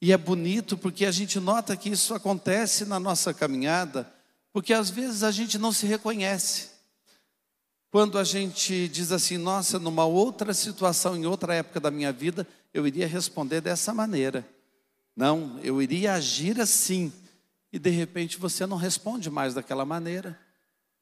E 0.00 0.12
é 0.12 0.16
bonito 0.16 0.76
porque 0.78 1.04
a 1.04 1.10
gente 1.10 1.38
nota 1.38 1.76
que 1.76 1.90
isso 1.90 2.14
acontece 2.14 2.84
na 2.84 2.98
nossa 2.98 3.34
caminhada, 3.34 4.10
porque 4.52 4.72
às 4.72 4.88
vezes 4.88 5.22
a 5.22 5.30
gente 5.30 5.58
não 5.58 5.72
se 5.72 5.86
reconhece. 5.86 6.70
Quando 7.94 8.18
a 8.18 8.24
gente 8.24 8.88
diz 8.88 9.12
assim, 9.12 9.38
nossa, 9.38 9.78
numa 9.78 10.04
outra 10.04 10.52
situação, 10.52 11.16
em 11.16 11.26
outra 11.26 11.54
época 11.54 11.78
da 11.78 11.92
minha 11.92 12.12
vida, 12.12 12.44
eu 12.72 12.88
iria 12.88 13.06
responder 13.06 13.60
dessa 13.60 13.94
maneira. 13.94 14.44
Não, 15.14 15.60
eu 15.62 15.80
iria 15.80 16.14
agir 16.14 16.60
assim. 16.60 17.12
E 17.72 17.78
de 17.78 17.90
repente 17.90 18.36
você 18.36 18.66
não 18.66 18.76
responde 18.76 19.30
mais 19.30 19.54
daquela 19.54 19.84
maneira. 19.84 20.36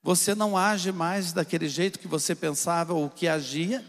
Você 0.03 0.35
não 0.35 0.55
age 0.55 0.93
mais 0.93 1.33
daquele 1.33 1.67
jeito 1.67 1.99
que 1.99 2.07
você 2.07 2.35
pensava 2.35 2.93
ou 2.93 3.09
que 3.09 3.27
agia, 3.27 3.83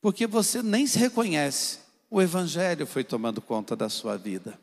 porque 0.00 0.26
você 0.26 0.60
nem 0.60 0.88
se 0.88 0.98
reconhece. 0.98 1.78
O 2.10 2.20
Evangelho 2.20 2.84
foi 2.84 3.04
tomando 3.04 3.40
conta 3.40 3.76
da 3.76 3.88
sua 3.88 4.16
vida. 4.16 4.58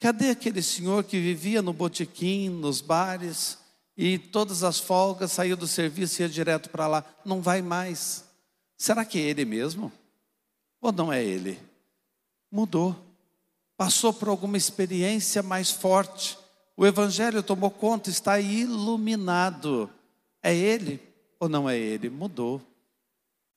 Cadê 0.00 0.30
aquele 0.30 0.62
senhor 0.62 1.04
que 1.04 1.20
vivia 1.20 1.62
no 1.62 1.72
botequim, 1.72 2.48
nos 2.48 2.80
bares, 2.80 3.61
e 4.04 4.18
todas 4.18 4.62
as 4.62 4.78
folgas 4.78 5.32
saiu 5.32 5.56
do 5.56 5.66
serviço 5.66 6.20
e 6.20 6.24
ia 6.24 6.28
direto 6.28 6.70
para 6.70 6.86
lá? 6.86 7.04
Não 7.24 7.40
vai 7.40 7.62
mais. 7.62 8.24
Será 8.76 9.04
que 9.04 9.18
é 9.18 9.22
ele 9.22 9.44
mesmo? 9.44 9.92
Ou 10.80 10.92
não 10.92 11.12
é 11.12 11.22
ele? 11.22 11.58
Mudou. 12.50 12.96
Passou 13.76 14.12
por 14.12 14.28
alguma 14.28 14.56
experiência 14.56 15.42
mais 15.42 15.70
forte 15.70 16.38
o 16.76 16.86
Evangelho 16.86 17.42
tomou 17.42 17.70
conta, 17.70 18.10
está 18.10 18.40
iluminado. 18.40 19.90
É 20.42 20.54
Ele 20.54 21.00
ou 21.38 21.48
não 21.48 21.68
é 21.68 21.78
Ele? 21.78 22.08
Mudou. 22.08 22.60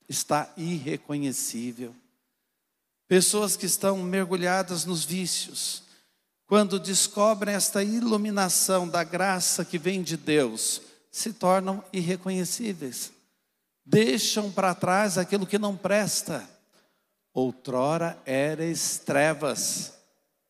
Está 0.08 0.52
irreconhecível. 0.56 1.94
Pessoas 3.08 3.56
que 3.56 3.66
estão 3.66 3.98
mergulhadas 3.98 4.84
nos 4.84 5.04
vícios, 5.04 5.82
quando 6.46 6.78
descobrem 6.78 7.54
esta 7.54 7.82
iluminação 7.82 8.88
da 8.88 9.02
graça 9.02 9.64
que 9.64 9.78
vem 9.78 10.02
de 10.02 10.16
Deus, 10.16 10.82
se 11.10 11.32
tornam 11.32 11.82
irreconhecíveis. 11.92 13.12
Deixam 13.84 14.50
para 14.50 14.74
trás 14.74 15.18
aquilo 15.18 15.46
que 15.46 15.58
não 15.58 15.76
presta. 15.76 16.48
Outrora 17.32 18.18
eres 18.24 18.98
trevas, 18.98 19.92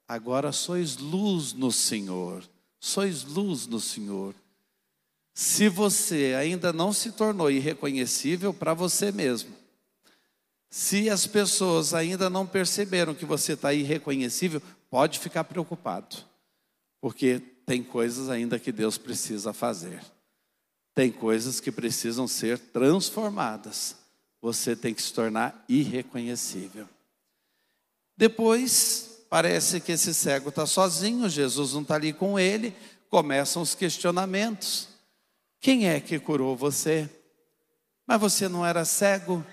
agora 0.06 0.52
sois 0.52 0.96
luz 0.96 1.52
no 1.52 1.72
Senhor 1.72 2.44
sois 2.86 3.24
luz 3.24 3.66
no 3.66 3.80
Senhor. 3.80 4.34
Se 5.34 5.68
você 5.68 6.34
ainda 6.38 6.72
não 6.72 6.92
se 6.92 7.12
tornou 7.12 7.50
irreconhecível 7.50 8.54
para 8.54 8.72
você 8.72 9.12
mesmo, 9.12 9.54
se 10.70 11.10
as 11.10 11.26
pessoas 11.26 11.92
ainda 11.92 12.30
não 12.30 12.46
perceberam 12.46 13.14
que 13.14 13.24
você 13.24 13.52
está 13.52 13.72
irreconhecível, 13.72 14.62
pode 14.96 15.18
ficar 15.18 15.44
preocupado, 15.44 16.16
porque 17.02 17.38
tem 17.66 17.82
coisas 17.82 18.30
ainda 18.30 18.58
que 18.58 18.72
Deus 18.72 18.96
precisa 18.96 19.52
fazer, 19.52 20.02
tem 20.94 21.12
coisas 21.12 21.60
que 21.60 21.70
precisam 21.70 22.26
ser 22.26 22.58
transformadas. 22.58 23.94
Você 24.40 24.74
tem 24.74 24.94
que 24.94 25.02
se 25.02 25.12
tornar 25.12 25.62
irreconhecível. 25.68 26.88
Depois, 28.16 29.16
Parece 29.28 29.80
que 29.80 29.92
esse 29.92 30.14
cego 30.14 30.48
está 30.48 30.64
sozinho, 30.64 31.28
Jesus 31.28 31.74
não 31.74 31.82
está 31.82 31.96
ali 31.96 32.14
com 32.14 32.38
ele. 32.38 32.74
Começam 33.10 33.60
os 33.60 33.74
questionamentos: 33.74 34.88
quem 35.60 35.88
é 35.88 36.00
que 36.00 36.18
curou 36.18 36.56
você? 36.56 37.06
Mas 38.06 38.18
você 38.18 38.48
não 38.48 38.64
era 38.64 38.82
cego? 38.86 39.44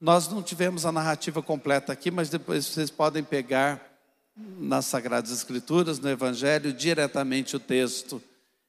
Nós 0.00 0.26
não 0.28 0.42
tivemos 0.42 0.86
a 0.86 0.92
narrativa 0.92 1.42
completa 1.42 1.92
aqui, 1.92 2.10
mas 2.10 2.30
depois 2.30 2.64
vocês 2.64 2.90
podem 2.90 3.22
pegar 3.22 3.85
nas 4.36 4.86
Sagradas 4.86 5.30
Escrituras, 5.30 5.98
no 5.98 6.10
Evangelho, 6.10 6.72
diretamente 6.72 7.56
o 7.56 7.60
texto. 7.60 8.22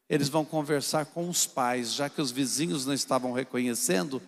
Eles 0.10 0.30
vão 0.30 0.46
conversar 0.46 1.06
com 1.08 1.28
os 1.28 1.46
pais, 1.46 1.94
já 1.94 2.10
que 2.10 2.22
os 2.22 2.32
vizinhos 2.32 2.86
não 2.86 2.94
estavam 2.94 3.34
reconhecendo, 3.34 4.22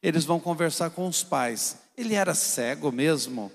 eles 0.00 0.24
vão 0.24 0.38
conversar 0.38 0.90
com 0.90 1.08
os 1.08 1.24
pais. 1.24 1.78
Ele 1.96 2.14
era 2.14 2.34
cego 2.34 2.92
mesmo? 2.92 3.50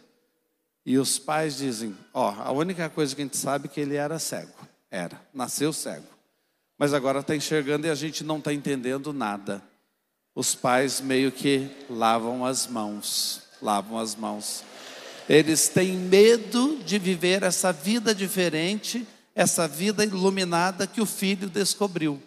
E 0.85 0.97
os 0.97 1.17
pais 1.19 1.57
dizem: 1.57 1.95
Ó, 2.13 2.29
oh, 2.29 2.41
a 2.41 2.51
única 2.51 2.89
coisa 2.89 3.15
que 3.15 3.21
a 3.21 3.25
gente 3.25 3.37
sabe 3.37 3.67
é 3.67 3.69
que 3.69 3.79
ele 3.79 3.95
era 3.95 4.19
cego. 4.19 4.51
Era, 4.91 5.21
nasceu 5.33 5.71
cego. 5.71 6.07
Mas 6.77 6.93
agora 6.93 7.19
está 7.19 7.35
enxergando 7.35 7.85
e 7.85 7.89
a 7.89 7.95
gente 7.95 8.23
não 8.23 8.39
está 8.39 8.53
entendendo 8.53 9.13
nada. 9.13 9.61
Os 10.33 10.55
pais 10.55 11.01
meio 11.01 11.31
que 11.31 11.69
lavam 11.89 12.45
as 12.45 12.65
mãos, 12.65 13.43
lavam 13.61 13.99
as 13.99 14.15
mãos. 14.15 14.63
Eles 15.29 15.69
têm 15.69 15.95
medo 15.95 16.81
de 16.83 16.97
viver 16.97 17.43
essa 17.43 17.71
vida 17.71 18.15
diferente, 18.15 19.07
essa 19.35 19.67
vida 19.67 20.03
iluminada 20.03 20.87
que 20.87 20.99
o 20.99 21.05
filho 21.05 21.47
descobriu. 21.47 22.19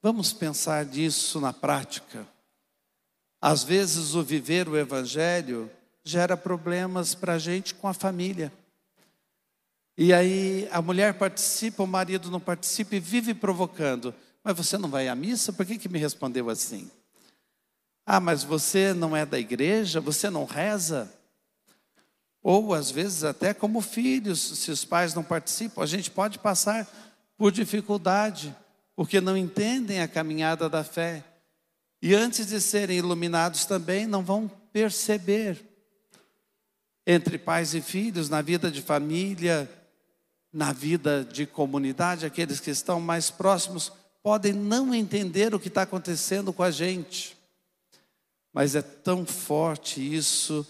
Vamos 0.00 0.32
pensar 0.32 0.86
nisso 0.86 1.40
na 1.40 1.52
prática. 1.52 2.24
Às 3.40 3.64
vezes, 3.64 4.14
o 4.14 4.22
viver 4.22 4.68
o 4.68 4.76
Evangelho 4.76 5.68
gera 6.04 6.36
problemas 6.36 7.16
para 7.16 7.32
a 7.32 7.38
gente 7.38 7.74
com 7.74 7.88
a 7.88 7.92
família. 7.92 8.52
E 9.98 10.12
aí 10.12 10.68
a 10.70 10.80
mulher 10.80 11.14
participa, 11.14 11.82
o 11.82 11.86
marido 11.86 12.30
não 12.30 12.38
participa 12.38 12.94
e 12.94 13.00
vive 13.00 13.34
provocando. 13.34 14.14
Mas 14.44 14.56
você 14.56 14.78
não 14.78 14.88
vai 14.88 15.08
à 15.08 15.16
missa? 15.16 15.52
Por 15.52 15.66
que, 15.66 15.78
que 15.78 15.88
me 15.88 15.98
respondeu 15.98 16.48
assim? 16.48 16.88
Ah, 18.06 18.20
mas 18.20 18.44
você 18.44 18.94
não 18.94 19.16
é 19.16 19.26
da 19.26 19.36
igreja? 19.36 20.00
Você 20.00 20.30
não 20.30 20.44
reza? 20.44 21.12
Ou 22.48 22.72
às 22.72 22.92
vezes 22.92 23.24
até 23.24 23.52
como 23.52 23.80
filhos, 23.80 24.38
se 24.40 24.70
os 24.70 24.84
pais 24.84 25.12
não 25.12 25.24
participam, 25.24 25.82
a 25.82 25.86
gente 25.86 26.12
pode 26.12 26.38
passar 26.38 26.86
por 27.36 27.50
dificuldade, 27.50 28.54
porque 28.94 29.20
não 29.20 29.36
entendem 29.36 30.00
a 30.00 30.06
caminhada 30.06 30.68
da 30.68 30.84
fé. 30.84 31.24
E 32.00 32.14
antes 32.14 32.46
de 32.46 32.60
serem 32.60 32.98
iluminados 32.98 33.64
também, 33.64 34.06
não 34.06 34.22
vão 34.22 34.46
perceber. 34.72 35.60
Entre 37.04 37.36
pais 37.36 37.74
e 37.74 37.80
filhos, 37.80 38.28
na 38.28 38.42
vida 38.42 38.70
de 38.70 38.80
família, 38.80 39.68
na 40.52 40.72
vida 40.72 41.24
de 41.24 41.46
comunidade, 41.46 42.26
aqueles 42.26 42.60
que 42.60 42.70
estão 42.70 43.00
mais 43.00 43.28
próximos 43.28 43.90
podem 44.22 44.52
não 44.52 44.94
entender 44.94 45.52
o 45.52 45.58
que 45.58 45.66
está 45.66 45.82
acontecendo 45.82 46.52
com 46.52 46.62
a 46.62 46.70
gente. 46.70 47.36
Mas 48.52 48.76
é 48.76 48.82
tão 48.82 49.26
forte 49.26 50.00
isso 50.00 50.64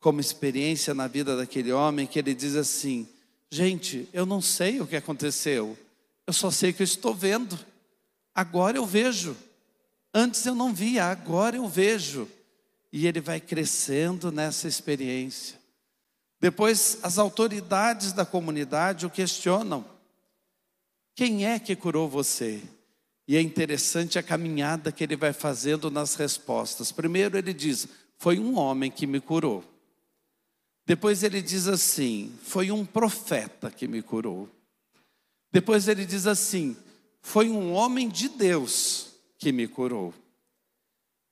como 0.00 0.20
experiência 0.20 0.94
na 0.94 1.06
vida 1.06 1.36
daquele 1.36 1.72
homem 1.72 2.06
que 2.06 2.18
ele 2.18 2.34
diz 2.34 2.54
assim: 2.54 3.08
Gente, 3.50 4.08
eu 4.12 4.26
não 4.26 4.40
sei 4.40 4.80
o 4.80 4.86
que 4.86 4.96
aconteceu, 4.96 5.76
eu 6.26 6.32
só 6.32 6.50
sei 6.50 6.72
que 6.72 6.82
eu 6.82 6.84
estou 6.84 7.14
vendo. 7.14 7.58
Agora 8.34 8.76
eu 8.76 8.84
vejo. 8.84 9.36
Antes 10.12 10.44
eu 10.46 10.54
não 10.54 10.74
via, 10.74 11.06
agora 11.06 11.56
eu 11.56 11.68
vejo. 11.68 12.28
E 12.92 13.06
ele 13.06 13.20
vai 13.20 13.40
crescendo 13.40 14.32
nessa 14.32 14.66
experiência. 14.66 15.58
Depois, 16.40 16.98
as 17.02 17.18
autoridades 17.18 18.12
da 18.12 18.24
comunidade 18.24 19.06
o 19.06 19.10
questionam: 19.10 19.84
Quem 21.14 21.46
é 21.46 21.58
que 21.58 21.74
curou 21.74 22.08
você? 22.08 22.62
E 23.28 23.36
é 23.36 23.40
interessante 23.40 24.18
a 24.18 24.22
caminhada 24.22 24.92
que 24.92 25.02
ele 25.02 25.16
vai 25.16 25.32
fazendo 25.32 25.90
nas 25.90 26.14
respostas. 26.14 26.92
Primeiro, 26.92 27.36
ele 27.36 27.52
diz: 27.52 27.88
Foi 28.18 28.38
um 28.38 28.56
homem 28.56 28.90
que 28.90 29.06
me 29.06 29.20
curou. 29.20 29.64
Depois 30.86 31.24
ele 31.24 31.42
diz 31.42 31.66
assim: 31.66 32.32
foi 32.42 32.70
um 32.70 32.86
profeta 32.86 33.70
que 33.70 33.88
me 33.88 34.00
curou. 34.00 34.48
Depois 35.50 35.88
ele 35.88 36.06
diz 36.06 36.26
assim: 36.26 36.76
foi 37.20 37.50
um 37.50 37.72
homem 37.72 38.08
de 38.08 38.28
Deus 38.28 39.08
que 39.36 39.50
me 39.50 39.66
curou. 39.66 40.14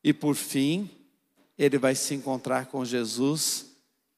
E 0.03 0.13
por 0.13 0.35
fim, 0.35 0.91
ele 1.57 1.79
vai 1.79 1.95
se 1.95 2.15
encontrar 2.15 2.67
com 2.67 2.85
Jesus 2.85 3.67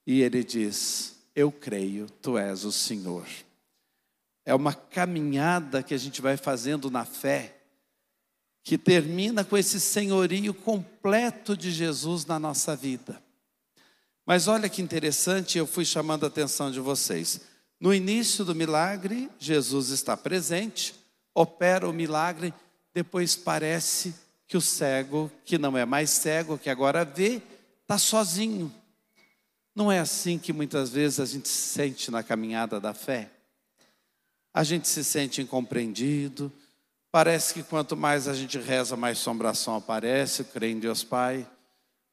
e 0.07 0.23
ele 0.23 0.43
diz: 0.43 1.17
Eu 1.35 1.53
creio, 1.53 2.09
tu 2.23 2.39
és 2.39 2.65
o 2.65 2.73
Senhor. 2.73 3.27
É 4.43 4.55
uma 4.55 4.73
caminhada 4.73 5.83
que 5.83 5.93
a 5.93 5.99
gente 5.99 6.23
vai 6.23 6.39
fazendo 6.39 6.91
na 6.91 7.05
fé, 7.05 7.59
que 8.63 8.79
termina 8.79 9.45
com 9.45 9.57
esse 9.57 9.79
senhorio 9.79 10.55
completo 10.55 11.55
de 11.55 11.71
Jesus 11.71 12.25
na 12.25 12.39
nossa 12.39 12.75
vida. 12.75 13.23
Mas 14.27 14.49
olha 14.49 14.69
que 14.69 14.83
interessante, 14.83 15.57
eu 15.57 15.69
fui 15.69 15.85
chamando 15.85 16.25
a 16.25 16.27
atenção 16.27 16.69
de 16.69 16.81
vocês. 16.81 17.43
No 17.79 17.95
início 17.95 18.45
do 18.45 18.57
milagre, 18.57 19.31
Jesus 19.39 19.91
está 19.91 20.17
presente, 20.17 20.95
opera 21.33 21.89
o 21.89 21.93
milagre, 21.93 22.53
depois 22.93 23.37
parece 23.37 24.13
que 24.49 24.57
o 24.57 24.61
cego, 24.61 25.31
que 25.45 25.59
não 25.59 25.79
é 25.79 25.85
mais 25.85 26.11
cego, 26.11 26.59
que 26.59 26.69
agora 26.69 27.05
vê, 27.05 27.41
está 27.83 27.99
sozinho. 27.99 28.75
Não 29.73 29.93
é 29.93 30.01
assim 30.01 30.39
que 30.39 30.53
muitas 30.53 30.91
vezes 30.91 31.21
a 31.21 31.27
gente 31.27 31.49
se 31.49 31.69
sente 31.69 32.11
na 32.11 32.23
caminhada 32.23 32.81
da 32.81 32.93
fé? 32.93 33.31
A 34.53 34.65
gente 34.65 34.89
se 34.89 35.05
sente 35.05 35.41
incompreendido, 35.41 36.51
parece 37.13 37.55
que 37.55 37.63
quanto 37.63 37.97
mais 37.97 38.27
a 38.27 38.35
gente 38.35 38.59
reza, 38.59 38.97
mais 38.97 39.19
sombração 39.19 39.77
aparece, 39.77 40.43
crê 40.43 40.71
em 40.71 40.81
Deus 40.81 41.05
Pai. 41.05 41.47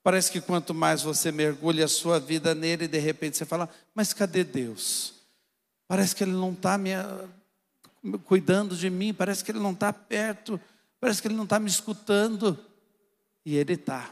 Parece 0.03 0.29
que 0.29 0.41
quanto 0.41 0.73
mais 0.73 1.01
você 1.01 1.31
mergulha 1.31 1.85
a 1.85 1.87
sua 1.87 2.19
vida 2.19 2.53
nele, 2.53 2.89
de 2.89 2.99
repente 2.99 3.37
você 3.37 3.45
fala: 3.45 3.69
Mas 3.95 4.11
cadê 4.11 4.43
Deus? 4.43 5.13
Parece 5.87 6.13
que 6.13 6.25
ele 6.25 6.33
não 6.33 6.51
está 6.51 6.77
me 6.77 6.91
cuidando 8.25 8.75
de 8.75 8.89
mim, 8.89 9.13
parece 9.13 9.43
que 9.43 9.51
ele 9.51 9.59
não 9.59 9.71
está 9.71 9.93
perto, 9.93 10.59
parece 10.99 11.21
que 11.21 11.27
ele 11.29 11.35
não 11.35 11.45
está 11.45 11.57
me 11.57 11.69
escutando. 11.69 12.59
E 13.45 13.55
ele 13.55 13.73
está. 13.73 14.09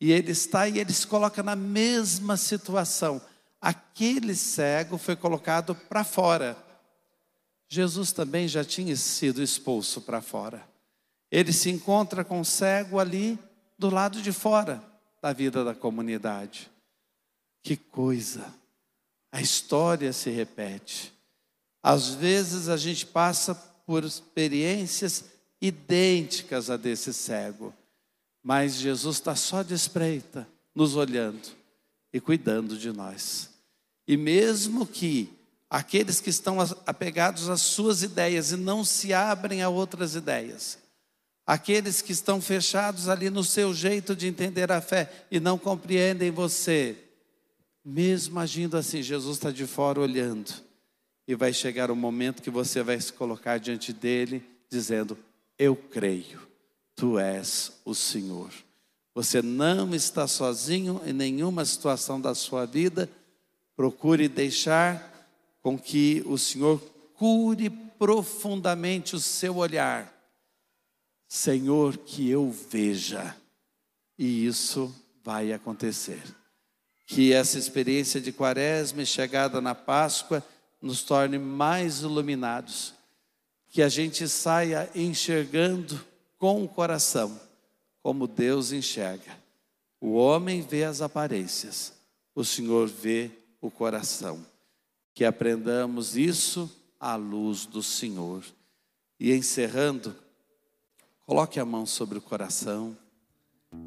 E 0.00 0.12
ele 0.12 0.32
está 0.32 0.68
e 0.68 0.78
ele 0.78 0.92
se 0.92 1.06
coloca 1.06 1.42
na 1.42 1.56
mesma 1.56 2.36
situação. 2.36 3.20
Aquele 3.60 4.34
cego 4.34 4.98
foi 4.98 5.16
colocado 5.16 5.74
para 5.74 6.04
fora. 6.04 6.56
Jesus 7.68 8.12
também 8.12 8.46
já 8.46 8.64
tinha 8.64 8.94
sido 8.94 9.42
expulso 9.42 10.00
para 10.00 10.20
fora. 10.20 10.66
Ele 11.30 11.52
se 11.52 11.70
encontra 11.70 12.24
com 12.24 12.40
o 12.40 12.44
cego 12.44 13.00
ali 13.00 13.38
do 13.78 13.90
lado 13.90 14.20
de 14.22 14.32
fora 14.32 14.82
da 15.20 15.32
vida 15.32 15.64
da 15.64 15.74
comunidade. 15.74 16.70
Que 17.62 17.76
coisa! 17.76 18.44
A 19.32 19.40
história 19.40 20.12
se 20.12 20.30
repete. 20.30 21.12
Às 21.82 22.10
vezes 22.10 22.68
a 22.68 22.76
gente 22.76 23.06
passa 23.06 23.54
por 23.86 24.04
experiências 24.04 25.24
idênticas 25.60 26.70
a 26.70 26.76
desse 26.76 27.12
cego, 27.12 27.74
mas 28.42 28.74
Jesus 28.74 29.16
está 29.16 29.34
só 29.34 29.62
de 29.62 29.74
espreita, 29.74 30.46
nos 30.74 30.94
olhando 30.94 31.48
e 32.12 32.20
cuidando 32.20 32.76
de 32.76 32.92
nós. 32.92 33.50
E 34.06 34.16
mesmo 34.16 34.86
que 34.86 35.32
aqueles 35.68 36.20
que 36.20 36.30
estão 36.30 36.58
apegados 36.86 37.48
às 37.48 37.62
suas 37.62 38.02
ideias 38.02 38.52
e 38.52 38.56
não 38.56 38.84
se 38.84 39.12
abrem 39.12 39.62
a 39.62 39.68
outras 39.68 40.14
ideias, 40.14 40.78
Aqueles 41.46 42.00
que 42.00 42.12
estão 42.12 42.40
fechados 42.40 43.08
ali 43.08 43.28
no 43.28 43.44
seu 43.44 43.74
jeito 43.74 44.16
de 44.16 44.26
entender 44.26 44.72
a 44.72 44.80
fé 44.80 45.26
e 45.30 45.38
não 45.38 45.58
compreendem 45.58 46.30
você, 46.30 46.96
mesmo 47.84 48.40
agindo 48.40 48.78
assim, 48.78 49.02
Jesus 49.02 49.36
está 49.36 49.50
de 49.50 49.66
fora 49.66 50.00
olhando, 50.00 50.50
e 51.28 51.34
vai 51.34 51.52
chegar 51.52 51.90
o 51.90 51.96
momento 51.96 52.42
que 52.42 52.50
você 52.50 52.82
vai 52.82 52.98
se 52.98 53.12
colocar 53.12 53.58
diante 53.58 53.92
dele, 53.92 54.42
dizendo: 54.70 55.18
Eu 55.58 55.76
creio, 55.76 56.40
tu 56.96 57.18
és 57.18 57.72
o 57.84 57.94
Senhor. 57.94 58.50
Você 59.14 59.42
não 59.42 59.94
está 59.94 60.26
sozinho 60.26 61.00
em 61.04 61.12
nenhuma 61.12 61.64
situação 61.64 62.18
da 62.18 62.34
sua 62.34 62.64
vida, 62.64 63.08
procure 63.76 64.28
deixar 64.28 65.12
com 65.62 65.78
que 65.78 66.22
o 66.26 66.38
Senhor 66.38 66.80
cure 67.14 67.68
profundamente 67.68 69.14
o 69.14 69.20
seu 69.20 69.56
olhar 69.56 70.13
Senhor, 71.34 71.96
que 71.96 72.30
eu 72.30 72.48
veja. 72.48 73.36
E 74.16 74.46
isso 74.46 74.94
vai 75.20 75.52
acontecer. 75.52 76.22
Que 77.04 77.32
essa 77.32 77.58
experiência 77.58 78.20
de 78.20 78.30
quaresma 78.30 79.02
e 79.02 79.06
chegada 79.06 79.60
na 79.60 79.74
Páscoa 79.74 80.46
nos 80.80 81.02
torne 81.02 81.36
mais 81.36 82.02
iluminados. 82.02 82.94
Que 83.68 83.82
a 83.82 83.88
gente 83.88 84.28
saia 84.28 84.88
enxergando 84.94 86.00
com 86.38 86.62
o 86.62 86.68
coração, 86.68 87.40
como 88.00 88.28
Deus 88.28 88.70
enxerga. 88.70 89.36
O 90.00 90.12
homem 90.12 90.62
vê 90.62 90.84
as 90.84 91.00
aparências, 91.00 91.92
o 92.32 92.44
Senhor 92.44 92.86
vê 92.86 93.28
o 93.60 93.72
coração. 93.72 94.46
Que 95.12 95.24
aprendamos 95.24 96.16
isso 96.16 96.70
à 97.00 97.16
luz 97.16 97.66
do 97.66 97.82
Senhor. 97.82 98.44
E 99.18 99.32
encerrando, 99.32 100.14
Coloque 101.26 101.58
a 101.58 101.64
mão 101.64 101.86
sobre 101.86 102.18
o 102.18 102.20
coração 102.20 102.94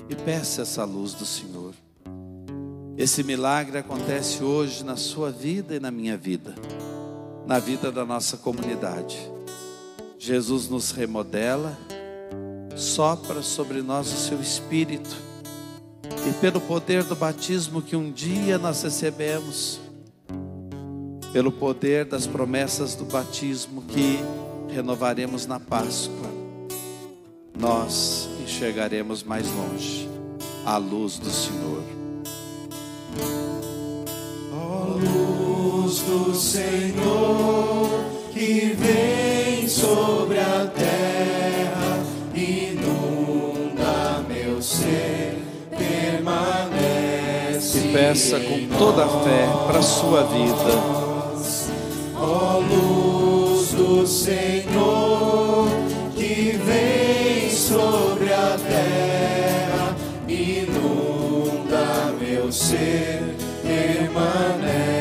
e 0.09 0.15
peça 0.15 0.63
essa 0.63 0.83
luz 0.83 1.13
do 1.13 1.23
Senhor. 1.23 1.75
Esse 2.97 3.23
milagre 3.23 3.77
acontece 3.77 4.43
hoje 4.43 4.83
na 4.83 4.95
sua 4.95 5.29
vida 5.29 5.75
e 5.75 5.79
na 5.79 5.91
minha 5.91 6.17
vida, 6.17 6.55
na 7.45 7.59
vida 7.59 7.91
da 7.91 8.03
nossa 8.03 8.37
comunidade. 8.37 9.19
Jesus 10.17 10.67
nos 10.67 10.89
remodela, 10.89 11.77
sopra 12.75 13.43
sobre 13.43 13.83
nós 13.83 14.11
o 14.11 14.17
seu 14.17 14.41
espírito, 14.41 15.15
e 16.27 16.33
pelo 16.41 16.59
poder 16.59 17.03
do 17.03 17.15
batismo 17.15 17.83
que 17.83 17.95
um 17.95 18.11
dia 18.11 18.57
nós 18.57 18.81
recebemos, 18.81 19.79
pelo 21.31 21.51
poder 21.51 22.03
das 22.05 22.25
promessas 22.25 22.95
do 22.95 23.05
batismo 23.05 23.83
que 23.83 24.17
renovaremos 24.73 25.45
na 25.45 25.59
Páscoa, 25.59 26.36
nós 27.59 28.29
enxergaremos 28.41 29.23
mais 29.23 29.47
longe 29.47 30.07
a 30.65 30.77
luz 30.77 31.17
do 31.17 31.29
Senhor. 31.29 31.81
Ó 34.53 34.95
luz 34.95 36.01
do 36.01 36.35
Senhor 36.35 38.05
que 38.33 38.75
vem 38.77 39.67
sobre 39.67 40.39
a 40.39 40.71
terra, 40.75 42.03
inunda 42.35 44.23
meu 44.27 44.61
ser, 44.61 45.41
permanece. 45.69 46.67
E 47.79 47.93
peça 47.93 48.39
com 48.39 48.67
toda 48.77 49.05
a 49.05 49.09
fé 49.23 49.47
para 49.67 49.79
a 49.79 49.83
sua 49.83 50.23
vida. 50.23 50.55
Ó 52.15 52.59
luz 52.59 53.71
do 53.71 54.05
Senhor 54.05 55.06
inunda 60.63 62.13
meu 62.19 62.51
ser, 62.51 63.23
permanece. 63.61 64.97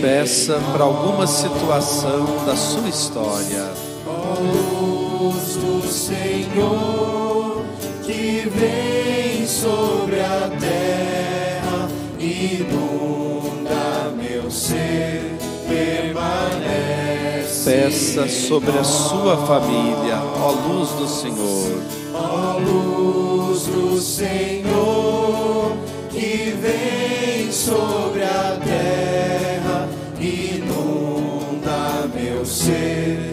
Peça 0.00 0.60
para 0.72 0.84
alguma 0.84 1.26
situação 1.26 2.24
da 2.46 2.56
sua 2.56 2.88
história. 2.88 3.70
Ó 4.06 4.40
luz 4.40 5.56
do 5.56 5.82
Senhor 5.86 7.62
que 8.04 8.48
vem 8.48 9.46
sobre 9.46 10.20
a 10.20 10.50
terra, 10.58 11.88
inunda 12.18 14.10
meu 14.16 14.50
ser, 14.50 15.36
permanece. 15.68 17.70
Peça 17.70 18.26
sobre 18.28 18.78
a 18.78 18.84
sua 18.84 19.36
família, 19.46 20.16
ó 20.40 20.50
luz 20.50 20.88
do 20.90 21.06
Senhor. 21.06 21.82
Ó 22.14 22.58
luz 22.58 23.29
do 23.66 24.00
Senhor 24.00 25.76
que 26.10 26.54
vem 26.60 27.52
sobre 27.52 28.22
a 28.22 28.58
terra, 28.64 29.88
inunda 30.20 32.08
meu 32.14 32.44
ser. 32.44 33.30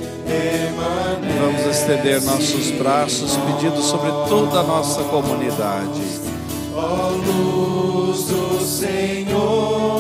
Vamos 1.39 1.65
estender 1.77 2.21
nossos 2.23 2.71
braços 2.71 3.37
pedindo 3.37 3.81
sobre 3.81 4.09
toda 4.27 4.59
a 4.59 4.63
nossa 4.63 5.03
comunidade. 5.03 6.01
Ó 6.75 7.11
luz 7.11 8.23
do 8.25 8.59
Senhor 8.65 9.96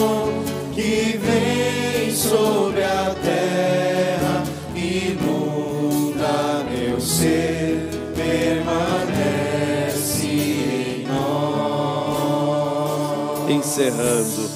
Encerrando. 13.77 14.49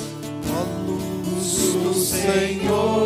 Ó 0.49 0.63
luz 0.87 1.73
do 1.73 1.93
Senhor 1.93 3.00